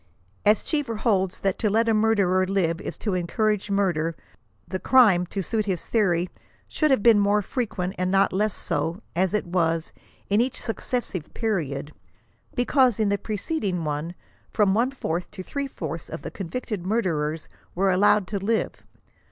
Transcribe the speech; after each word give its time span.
As 0.47 0.63
Cheever 0.63 0.95
holds 0.95 1.41
that 1.41 1.59
to 1.59 1.69
let 1.69 1.87
a 1.87 1.93
murderer 1.93 2.47
live 2.47 2.81
is 2.81 2.97
to 2.97 3.13
encourage 3.13 3.69
murder, 3.69 4.15
the 4.67 4.79
crime— 4.79 5.27
to 5.27 5.43
suit 5.43 5.67
his 5.67 5.85
theory 5.85 6.25
^ 6.35 6.39
should 6.67 6.89
have 6.89 7.03
been 7.03 7.19
more 7.19 7.43
frequent, 7.43 7.93
and 7.99 8.09
not 8.09 8.33
less 8.33 8.55
so, 8.55 9.03
as 9.15 9.35
it 9.35 9.45
was, 9.45 9.93
in 10.27 10.41
each 10.41 10.59
successive 10.59 11.31
period; 11.35 11.93
because 12.55 12.99
in 12.99 13.09
the 13.09 13.17
preceding 13.19 13.83
one, 13.83 14.15
from 14.49 14.73
one 14.73 14.89
fourth 14.89 15.29
to 15.29 15.43
three 15.43 15.67
fourths 15.67 16.09
of 16.09 16.23
the 16.23 16.31
convicted 16.31 16.83
murderers 16.83 17.47
were 17.75 17.91
allowed 17.91 18.25
to 18.25 18.39
live. 18.39 18.81